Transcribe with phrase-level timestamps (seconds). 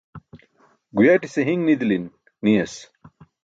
[0.95, 2.05] Guyaṭise hiṅ nidilin
[2.43, 2.75] niyas.